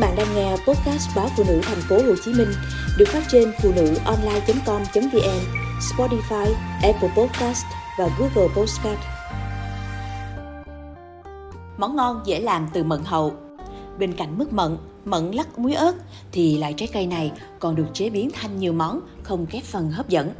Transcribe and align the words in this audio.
bạn 0.00 0.16
đang 0.16 0.34
nghe 0.34 0.50
podcast 0.50 1.16
báo 1.16 1.28
phụ 1.36 1.44
nữ 1.48 1.60
thành 1.62 1.80
phố 1.88 1.96
Hồ 1.96 2.14
Chí 2.24 2.32
Minh 2.32 2.48
được 2.98 3.08
phát 3.08 3.22
trên 3.28 3.52
phụ 3.62 3.72
nữ 3.76 3.94
online.com.vn, 4.04 5.40
Spotify, 5.80 6.52
Apple 6.82 7.10
Podcast 7.16 7.64
và 7.98 8.08
Google 8.18 8.54
Podcast. 8.56 9.00
Món 11.78 11.96
ngon 11.96 12.22
dễ 12.24 12.40
làm 12.40 12.68
từ 12.72 12.84
mận 12.84 13.00
hậu. 13.04 13.32
Bên 13.98 14.12
cạnh 14.12 14.38
mứt 14.38 14.52
mận, 14.52 14.76
mận 15.04 15.30
lắc 15.30 15.58
muối 15.58 15.74
ớt 15.74 15.94
thì 16.32 16.58
loại 16.58 16.74
trái 16.76 16.88
cây 16.92 17.06
này 17.06 17.32
còn 17.58 17.76
được 17.76 17.86
chế 17.94 18.10
biến 18.10 18.30
thành 18.30 18.58
nhiều 18.58 18.72
món 18.72 19.00
không 19.22 19.46
kém 19.46 19.62
phần 19.62 19.90
hấp 19.90 20.08
dẫn. 20.08 20.32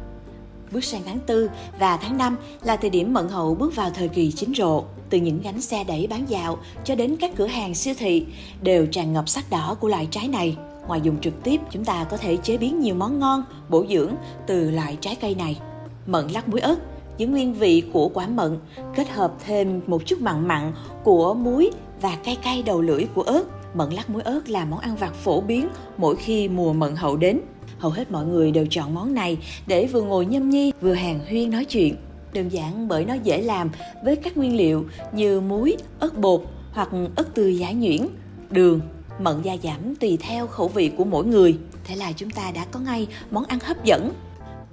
Bước 0.71 0.83
sang 0.83 1.01
tháng 1.05 1.19
4 1.27 1.47
và 1.79 1.97
tháng 1.97 2.17
5 2.17 2.37
là 2.63 2.75
thời 2.75 2.89
điểm 2.89 3.13
mận 3.13 3.27
hậu 3.27 3.55
bước 3.55 3.75
vào 3.75 3.89
thời 3.89 4.07
kỳ 4.07 4.31
chín 4.31 4.53
rộ. 4.55 4.83
Từ 5.09 5.17
những 5.17 5.41
gánh 5.41 5.61
xe 5.61 5.83
đẩy 5.83 6.07
bán 6.07 6.29
dạo 6.29 6.57
cho 6.83 6.95
đến 6.95 7.15
các 7.19 7.31
cửa 7.35 7.47
hàng 7.47 7.75
siêu 7.75 7.93
thị 7.97 8.25
đều 8.61 8.85
tràn 8.85 9.13
ngập 9.13 9.29
sắc 9.29 9.49
đỏ 9.49 9.77
của 9.79 9.87
loại 9.87 10.07
trái 10.11 10.27
này. 10.27 10.57
Ngoài 10.87 11.01
dùng 11.03 11.21
trực 11.21 11.43
tiếp, 11.43 11.61
chúng 11.71 11.85
ta 11.85 12.03
có 12.03 12.17
thể 12.17 12.37
chế 12.37 12.57
biến 12.57 12.79
nhiều 12.79 12.95
món 12.95 13.19
ngon, 13.19 13.43
bổ 13.69 13.85
dưỡng 13.89 14.15
từ 14.47 14.71
loại 14.71 14.97
trái 15.01 15.15
cây 15.15 15.35
này. 15.35 15.59
Mận 16.05 16.27
lắc 16.27 16.49
muối 16.49 16.61
ớt 16.61 16.75
giữ 17.17 17.27
nguyên 17.27 17.53
vị 17.53 17.83
của 17.93 18.09
quả 18.13 18.27
mận, 18.27 18.59
kết 18.95 19.09
hợp 19.09 19.33
thêm 19.45 19.81
một 19.87 20.01
chút 20.05 20.21
mặn 20.21 20.47
mặn 20.47 20.73
của 21.03 21.33
muối 21.33 21.71
và 22.01 22.15
cay 22.15 22.35
cay 22.35 22.63
đầu 22.63 22.81
lưỡi 22.81 23.05
của 23.15 23.21
ớt. 23.21 23.43
Mận 23.75 23.89
lắc 23.89 24.09
muối 24.09 24.21
ớt 24.21 24.49
là 24.49 24.65
món 24.65 24.79
ăn 24.79 24.95
vặt 24.95 25.13
phổ 25.13 25.41
biến 25.41 25.67
mỗi 25.97 26.15
khi 26.15 26.47
mùa 26.47 26.73
mận 26.73 26.95
hậu 26.95 27.17
đến 27.17 27.39
hầu 27.81 27.91
hết 27.91 28.11
mọi 28.11 28.25
người 28.25 28.51
đều 28.51 28.65
chọn 28.69 28.93
món 28.93 29.13
này 29.13 29.37
để 29.67 29.87
vừa 29.87 30.01
ngồi 30.01 30.25
nhâm 30.25 30.49
nhi 30.49 30.71
vừa 30.81 30.93
hàng 30.93 31.19
huyên 31.29 31.51
nói 31.51 31.65
chuyện. 31.65 31.95
Đơn 32.33 32.49
giản 32.49 32.87
bởi 32.87 33.05
nó 33.05 33.13
dễ 33.13 33.41
làm 33.41 33.69
với 34.03 34.15
các 34.15 34.37
nguyên 34.37 34.57
liệu 34.57 34.85
như 35.13 35.41
muối, 35.41 35.77
ớt 35.99 36.17
bột 36.17 36.41
hoặc 36.71 36.89
ớt 37.15 37.35
tươi 37.35 37.57
giá 37.57 37.71
nhuyễn, 37.71 38.01
đường, 38.49 38.81
mận 39.19 39.41
gia 39.41 39.57
giảm 39.63 39.95
tùy 39.95 40.17
theo 40.21 40.47
khẩu 40.47 40.67
vị 40.67 40.91
của 40.97 41.03
mỗi 41.03 41.25
người. 41.25 41.57
Thế 41.83 41.95
là 41.95 42.11
chúng 42.11 42.29
ta 42.29 42.51
đã 42.51 42.65
có 42.65 42.79
ngay 42.79 43.07
món 43.31 43.45
ăn 43.45 43.59
hấp 43.59 43.85
dẫn. 43.85 44.11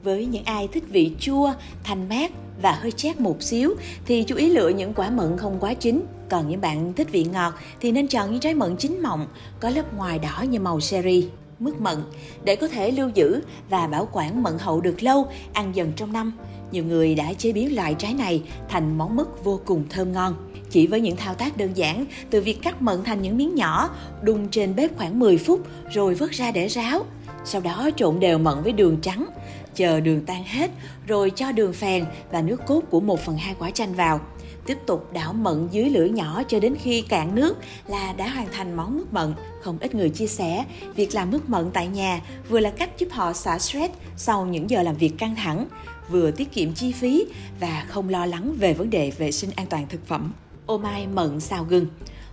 Với 0.02 0.26
những 0.26 0.44
ai 0.44 0.68
thích 0.68 0.84
vị 0.88 1.12
chua, 1.20 1.52
thanh 1.84 2.08
mát 2.08 2.30
và 2.62 2.72
hơi 2.72 2.92
chát 2.92 3.20
một 3.20 3.42
xíu 3.42 3.74
thì 4.06 4.22
chú 4.22 4.36
ý 4.36 4.50
lựa 4.50 4.68
những 4.68 4.94
quả 4.94 5.10
mận 5.10 5.36
không 5.36 5.56
quá 5.60 5.74
chín. 5.74 6.02
Còn 6.28 6.48
những 6.48 6.60
bạn 6.60 6.92
thích 6.92 7.08
vị 7.12 7.26
ngọt 7.32 7.54
thì 7.80 7.92
nên 7.92 8.08
chọn 8.08 8.30
những 8.30 8.40
trái 8.40 8.54
mận 8.54 8.76
chín 8.76 9.02
mọng, 9.02 9.26
có 9.60 9.70
lớp 9.70 9.94
ngoài 9.96 10.18
đỏ 10.18 10.44
như 10.50 10.60
màu 10.60 10.80
cherry 10.80 11.28
mứt 11.58 11.80
mận 11.80 11.98
để 12.44 12.56
có 12.56 12.68
thể 12.68 12.90
lưu 12.90 13.08
giữ 13.14 13.40
và 13.70 13.86
bảo 13.86 14.08
quản 14.12 14.42
mận 14.42 14.58
hậu 14.58 14.80
được 14.80 15.02
lâu, 15.02 15.28
ăn 15.52 15.74
dần 15.74 15.92
trong 15.96 16.12
năm. 16.12 16.32
Nhiều 16.72 16.84
người 16.84 17.14
đã 17.14 17.32
chế 17.32 17.52
biến 17.52 17.76
loại 17.76 17.94
trái 17.94 18.14
này 18.14 18.42
thành 18.68 18.98
món 18.98 19.16
mứt 19.16 19.26
vô 19.44 19.60
cùng 19.64 19.84
thơm 19.90 20.12
ngon. 20.12 20.34
Chỉ 20.70 20.86
với 20.86 21.00
những 21.00 21.16
thao 21.16 21.34
tác 21.34 21.56
đơn 21.56 21.76
giản, 21.76 22.04
từ 22.30 22.40
việc 22.40 22.62
cắt 22.62 22.82
mận 22.82 23.04
thành 23.04 23.22
những 23.22 23.36
miếng 23.36 23.54
nhỏ, 23.54 23.90
đun 24.22 24.48
trên 24.50 24.76
bếp 24.76 24.96
khoảng 24.98 25.18
10 25.18 25.38
phút 25.38 25.66
rồi 25.92 26.14
vớt 26.14 26.30
ra 26.30 26.50
để 26.50 26.66
ráo. 26.66 27.04
Sau 27.44 27.60
đó 27.60 27.90
trộn 27.96 28.20
đều 28.20 28.38
mận 28.38 28.62
với 28.62 28.72
đường 28.72 28.96
trắng, 29.02 29.26
chờ 29.74 30.00
đường 30.00 30.24
tan 30.26 30.44
hết 30.44 30.70
rồi 31.06 31.32
cho 31.36 31.52
đường 31.52 31.72
phèn 31.72 32.04
và 32.32 32.42
nước 32.42 32.66
cốt 32.66 32.80
của 32.90 33.00
1 33.00 33.20
phần 33.20 33.36
2 33.36 33.54
quả 33.58 33.70
chanh 33.70 33.94
vào 33.94 34.20
tiếp 34.68 34.78
tục 34.86 35.12
đảo 35.12 35.32
mận 35.32 35.68
dưới 35.70 35.90
lửa 35.90 36.04
nhỏ 36.04 36.42
cho 36.48 36.60
đến 36.60 36.76
khi 36.82 37.02
cạn 37.02 37.34
nước 37.34 37.56
là 37.86 38.12
đã 38.12 38.28
hoàn 38.28 38.46
thành 38.52 38.76
món 38.76 38.98
mứt 38.98 39.12
mận. 39.12 39.34
Không 39.68 39.78
ít 39.80 39.94
người 39.94 40.10
chia 40.10 40.26
sẻ, 40.26 40.64
việc 40.94 41.14
làm 41.14 41.30
mứt 41.30 41.48
mận 41.48 41.70
tại 41.72 41.88
nhà 41.88 42.20
vừa 42.48 42.60
là 42.60 42.70
cách 42.70 42.98
giúp 42.98 43.08
họ 43.10 43.32
xả 43.32 43.58
stress 43.58 43.94
sau 44.16 44.46
những 44.46 44.70
giờ 44.70 44.82
làm 44.82 44.96
việc 44.96 45.18
căng 45.18 45.36
thẳng, 45.36 45.66
vừa 46.10 46.30
tiết 46.30 46.52
kiệm 46.52 46.74
chi 46.74 46.92
phí 46.92 47.26
và 47.60 47.86
không 47.88 48.08
lo 48.08 48.26
lắng 48.26 48.54
về 48.58 48.74
vấn 48.74 48.90
đề 48.90 49.10
vệ 49.10 49.32
sinh 49.32 49.50
an 49.56 49.66
toàn 49.66 49.86
thực 49.88 50.06
phẩm. 50.06 50.32
Ô 50.66 50.78
mai 50.78 51.06
mận 51.06 51.40
xào 51.40 51.64
gừng 51.64 51.86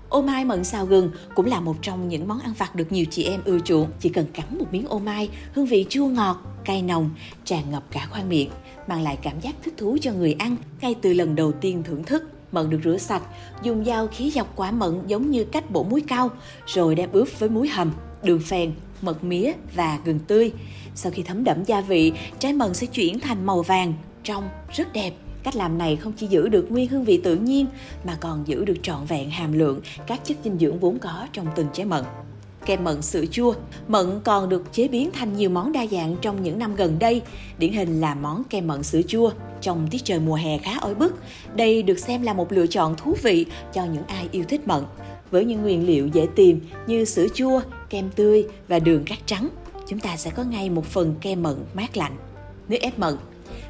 Ô 0.09 0.22
mai 0.22 0.45
mận 0.45 0.63
xào 0.63 0.86
gừng 0.86 1.11
cũng 1.36 1.45
là 1.45 1.59
một 1.59 1.75
trong 1.81 2.08
những 2.08 2.28
món 2.28 2.39
ăn 2.39 2.53
vặt 2.58 2.75
được 2.75 2.91
nhiều 2.91 3.06
chị 3.11 3.23
em 3.23 3.41
ưa 3.45 3.59
chuộng. 3.59 3.89
Chỉ 4.00 4.09
cần 4.09 4.25
cắn 4.33 4.58
một 4.58 4.66
miếng 4.72 4.88
ô 4.88 5.00
mai, 5.00 5.30
hương 5.53 5.66
vị 5.66 5.86
chua 5.89 6.08
ngọt, 6.08 6.38
cay 6.66 6.81
nồng, 6.81 7.09
tràn 7.45 7.72
ngập 7.72 7.83
cả 7.91 8.08
khoang 8.11 8.30
miệng, 8.30 8.50
mang 8.88 9.02
lại 9.02 9.17
cảm 9.22 9.40
giác 9.40 9.56
thích 9.63 9.73
thú 9.78 9.97
cho 10.02 10.12
người 10.12 10.35
ăn 10.40 10.56
ngay 10.81 10.96
từ 11.02 11.13
lần 11.13 11.35
đầu 11.35 11.52
tiên 11.52 11.84
thưởng 11.84 12.03
thức. 12.03 12.34
Mận 12.55 12.69
được 12.69 12.79
rửa 12.83 12.97
sạch, 12.97 13.23
dùng 13.63 13.85
dao 13.85 14.07
khí 14.07 14.31
dọc 14.31 14.55
quả 14.55 14.71
mận 14.71 15.01
giống 15.07 15.31
như 15.31 15.43
cách 15.43 15.71
bổ 15.71 15.83
muối 15.83 16.01
cao, 16.07 16.29
rồi 16.66 16.95
đem 16.95 17.09
ướp 17.11 17.39
với 17.39 17.49
muối 17.49 17.67
hầm, 17.67 17.91
đường 18.23 18.39
phèn, 18.39 18.73
mật 19.01 19.23
mía 19.23 19.51
và 19.75 19.99
gừng 20.05 20.19
tươi. 20.19 20.51
Sau 20.95 21.11
khi 21.11 21.23
thấm 21.23 21.43
đẫm 21.43 21.63
gia 21.63 21.81
vị, 21.81 22.13
trái 22.39 22.53
mận 22.53 22.73
sẽ 22.73 22.88
chuyển 22.88 23.19
thành 23.19 23.45
màu 23.45 23.61
vàng, 23.61 23.93
trong, 24.23 24.49
rất 24.75 24.93
đẹp. 24.93 25.13
Cách 25.43 25.55
làm 25.55 25.77
này 25.77 25.95
không 25.95 26.13
chỉ 26.17 26.27
giữ 26.27 26.47
được 26.47 26.71
nguyên 26.71 26.88
hương 26.88 27.03
vị 27.03 27.21
tự 27.23 27.35
nhiên 27.35 27.66
mà 28.03 28.17
còn 28.19 28.47
giữ 28.47 28.66
được 28.66 28.77
trọn 28.83 29.05
vẹn 29.05 29.29
hàm 29.29 29.53
lượng 29.53 29.79
các 30.07 30.25
chất 30.25 30.37
dinh 30.43 30.57
dưỡng 30.59 30.79
vốn 30.79 30.99
có 30.99 31.27
trong 31.33 31.47
từng 31.55 31.67
trái 31.73 31.85
mận 31.85 32.03
kem 32.66 32.84
mận 32.84 33.02
sữa 33.02 33.26
chua. 33.31 33.53
Mận 33.88 34.20
còn 34.24 34.50
được 34.50 34.64
chế 34.74 34.88
biến 34.88 35.12
thành 35.12 35.38
nhiều 35.38 35.50
món 35.50 35.72
đa 35.72 35.86
dạng 35.92 36.16
trong 36.22 36.44
những 36.44 36.59
năm 36.59 36.76
gần 36.76 37.00
đây, 37.00 37.22
điển 37.58 37.74
hình 37.74 38.02
là 38.02 38.16
món 38.16 38.44
kem 38.50 38.68
mận 38.68 38.84
sữa 38.84 39.02
chua. 39.08 39.31
Trong 39.62 39.88
tiết 39.92 40.03
trời 40.03 40.20
mùa 40.20 40.36
hè 40.36 40.58
khá 40.58 40.78
oi 40.81 40.96
bức, 40.96 41.14
đây 41.56 41.84
được 41.84 42.00
xem 42.00 42.22
là 42.22 42.34
một 42.34 42.52
lựa 42.52 42.68
chọn 42.68 42.96
thú 42.96 43.16
vị 43.24 43.46
cho 43.74 43.86
những 43.86 44.03
ai 44.08 44.30
yêu 44.31 44.44
thích 44.50 44.68
mận. 44.68 44.84
Với 45.31 45.46
những 45.46 45.62
nguyên 45.62 45.86
liệu 45.86 46.08
dễ 46.08 46.28
tìm 46.36 46.59
như 46.88 47.06
sữa 47.06 47.28
chua, 47.34 47.62
kem 47.90 48.09
tươi 48.16 48.46
và 48.68 48.80
đường 48.80 49.03
cát 49.03 49.18
trắng, 49.26 49.50
chúng 49.88 50.00
ta 50.00 50.18
sẽ 50.18 50.30
có 50.30 50.44
ngay 50.44 50.70
một 50.70 50.86
phần 50.86 51.16
kem 51.22 51.44
mận 51.44 51.56
mát 51.74 51.97
lạnh. 51.97 52.16
Nước 52.70 52.82
ép 52.82 53.00
mận 53.00 53.18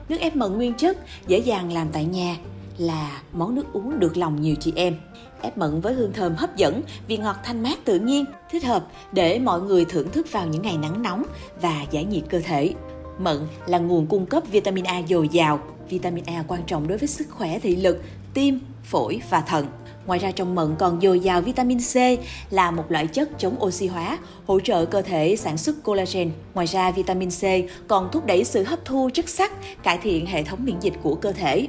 Nước 0.10 0.20
ép 0.20 0.36
mận 0.36 0.54
nguyên 0.54 0.74
chất 0.74 0.98
dễ 1.28 1.38
dàng 1.38 1.74
làm 1.74 1.88
tại 1.92 2.06
nhà 2.06 2.38
là 2.78 3.22
món 3.34 3.56
nước 3.56 3.74
uống 3.74 4.00
được 4.00 4.18
lòng 4.18 4.41
nhiều 4.41 4.56
chị 4.59 4.74
em 4.75 4.96
ép 5.41 5.58
mận 5.58 5.81
với 5.81 5.94
hương 5.94 6.13
thơm 6.13 6.36
hấp 6.36 6.56
dẫn, 6.56 6.81
vị 7.08 7.18
ngọt 7.18 7.36
thanh 7.44 7.63
mát 7.63 7.86
tự 7.86 8.00
nhiên, 8.00 8.25
thích 8.52 8.63
hợp 8.63 8.88
để 9.12 9.40
mọi 9.40 9.62
người 9.62 9.86
thưởng 9.86 10.12
thức 10.12 10.31
vào 10.31 10.47
những 10.47 10.62
ngày 10.62 10.78
nắng 10.78 11.02
nóng 11.02 11.24
và 11.62 11.85
giải 11.91 12.06
nhiệt 12.06 12.24
cơ 12.30 12.40
thể. 12.40 12.74
Mận 13.19 13.47
là 13.66 13.78
nguồn 13.78 14.08
cung 14.08 14.25
cấp 14.25 14.44
vitamin 14.52 14.84
A 14.84 15.02
dồi 15.09 15.30
dào. 15.30 15.59
Vitamin 15.90 16.24
A 16.28 16.44
quan 16.47 16.64
trọng 16.68 16.88
đối 16.88 16.97
với 16.97 17.08
sức 17.08 17.28
khỏe 17.30 17.59
thị 17.59 17.75
lực, 17.75 18.02
tim, 18.34 18.59
phổi 18.84 19.22
và 19.30 19.41
thận. 19.41 19.66
Ngoài 20.06 20.19
ra 20.19 20.31
trong 20.31 20.56
mận 20.56 20.75
còn 20.80 21.02
dồi 21.02 21.19
dào 21.19 21.41
vitamin 21.41 21.80
C 21.80 21.96
là 22.50 22.72
một 22.72 22.91
loại 22.91 23.08
chất 23.08 23.30
chống 23.40 23.64
oxy 23.64 23.88
hóa, 23.88 24.18
hỗ 24.46 24.59
trợ 24.59 24.85
cơ 24.85 25.02
thể 25.02 25.35
sản 25.35 25.58
xuất 25.58 25.84
collagen. 25.84 26.31
Ngoài 26.53 26.68
ra 26.68 26.91
vitamin 26.91 27.30
C 27.30 27.44
còn 27.88 28.09
thúc 28.12 28.25
đẩy 28.25 28.44
sự 28.44 28.64
hấp 28.64 28.85
thu 28.85 29.09
chất 29.14 29.30
sắt, 29.30 29.52
cải 29.84 29.97
thiện 29.97 30.25
hệ 30.25 30.44
thống 30.44 30.66
miễn 30.66 30.80
dịch 30.80 30.94
của 31.03 31.16
cơ 31.16 31.31
thể. 31.31 31.68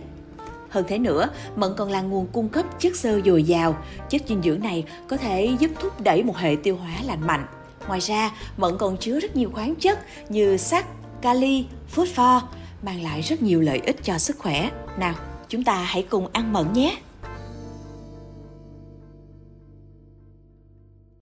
Hơn 0.71 0.85
thế 0.89 0.99
nữa, 0.99 1.29
mận 1.57 1.73
còn 1.77 1.91
là 1.91 2.01
nguồn 2.01 2.27
cung 2.27 2.49
cấp 2.49 2.67
chất 2.81 2.97
xơ 2.97 3.21
dồi 3.25 3.43
dào. 3.43 3.77
Chất 4.11 4.23
dinh 4.29 4.43
dưỡng 4.43 4.61
này 4.61 4.85
có 5.09 5.17
thể 5.17 5.57
giúp 5.59 5.71
thúc 5.81 6.01
đẩy 6.01 6.23
một 6.23 6.37
hệ 6.37 6.57
tiêu 6.63 6.77
hóa 6.77 6.93
lành 7.05 7.27
mạnh. 7.27 7.47
Ngoài 7.89 8.01
ra, 8.01 8.31
mận 8.57 8.79
còn 8.79 8.97
chứa 8.97 9.21
rất 9.21 9.37
nhiều 9.37 9.51
khoáng 9.55 9.75
chất 9.75 9.99
như 10.29 10.57
sắt, 10.57 10.85
kali, 11.23 11.67
phosphor, 11.89 12.43
mang 12.83 13.03
lại 13.03 13.21
rất 13.23 13.43
nhiều 13.43 13.61
lợi 13.61 13.81
ích 13.87 13.97
cho 14.03 14.19
sức 14.19 14.39
khỏe. 14.39 14.71
Nào, 14.99 15.15
chúng 15.49 15.65
ta 15.65 15.75
hãy 15.75 16.03
cùng 16.03 16.29
ăn 16.33 16.53
mận 16.53 16.73
nhé! 16.73 16.97